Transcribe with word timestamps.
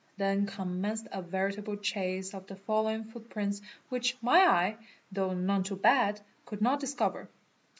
Then 0.17 0.47
commenced 0.47 1.07
a 1.11 1.21
veritable 1.21 1.75
chase 1.77 2.33
of. 2.33 2.47
the 2.47 2.55
following 2.55 3.03
footprints 3.03 3.61
which 3.89 4.17
my 4.19 4.39
eye, 4.47 4.77
though 5.11 5.33
none 5.35 5.61
too 5.61 5.75
bad, 5.75 6.21
could_ 6.43 6.57
not 6.63 6.79
discover. 6.79 7.29